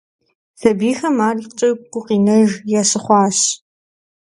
Сабийхэм 0.59 1.17
ар 1.27 1.35
икъукӀэ 1.45 1.69
гукъинэж 1.91 2.49
ящыхъуащ. 2.79 3.37